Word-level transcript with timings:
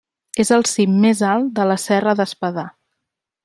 És 0.43 0.49
el 0.55 0.63
cim 0.69 0.95
més 1.03 1.21
alt 1.33 1.53
de 1.61 1.67
la 1.73 1.77
Serra 1.85 2.17
d'Espadà. 2.21 2.69